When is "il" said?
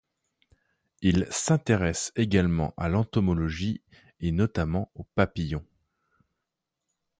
1.01-1.27